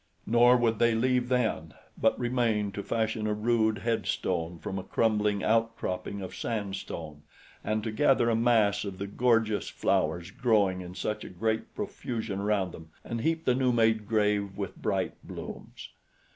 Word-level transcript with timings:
Nor 0.25 0.57
would 0.57 0.79
they 0.79 0.95
leave 0.95 1.29
then; 1.29 1.75
but 1.95 2.17
remained 2.17 2.73
to 2.73 2.81
fashion 2.81 3.27
a 3.27 3.35
rude 3.35 3.77
headstone 3.77 4.57
from 4.57 4.79
a 4.79 4.83
crumbling 4.83 5.43
out 5.43 5.77
cropping 5.77 6.23
of 6.23 6.33
sandstone 6.33 7.21
and 7.63 7.83
to 7.83 7.91
gather 7.91 8.27
a 8.27 8.35
mass 8.35 8.83
of 8.83 8.97
the 8.97 9.05
gorgeous 9.05 9.69
flowers 9.69 10.31
growing 10.31 10.81
in 10.81 10.95
such 10.95 11.23
great 11.37 11.75
profusion 11.75 12.39
around 12.39 12.71
them 12.71 12.89
and 13.03 13.21
heap 13.21 13.45
the 13.45 13.53
new 13.53 13.71
made 13.71 14.07
grave 14.07 14.57
with 14.57 14.75
bright 14.75 15.13
blooms. 15.23 15.89